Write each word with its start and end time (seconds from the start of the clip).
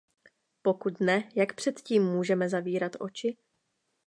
Pokud 0.61 0.99
ne, 0.99 1.29
jak 1.35 1.55
před 1.55 1.81
tím 1.81 2.03
můžeme 2.03 2.49
zavírat 2.49 2.91
oči? 2.99 3.37